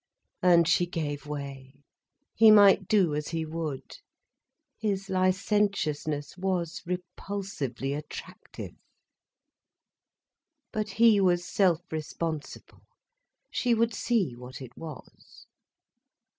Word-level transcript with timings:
And 0.41 0.67
she 0.67 0.87
gave 0.87 1.27
way, 1.27 1.75
he 2.33 2.49
might 2.49 2.87
do 2.87 3.13
as 3.13 3.27
he 3.27 3.45
would. 3.45 3.97
His 4.79 5.11
licentiousness 5.11 6.39
was 6.39 6.81
repulsively 6.87 7.93
attractive. 7.93 8.73
But 10.71 10.89
he 10.97 11.19
was 11.21 11.45
self 11.45 11.81
responsible, 11.91 12.81
she 13.51 13.75
would 13.75 13.93
see 13.93 14.35
what 14.35 14.59
it 14.59 14.75
was. 14.75 15.45